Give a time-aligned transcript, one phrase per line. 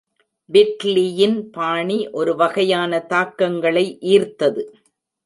[0.53, 3.85] விட்லியின் பாணி ஒரு வகையான தாக்கங்களை
[4.01, 4.63] ஈர்த்தது.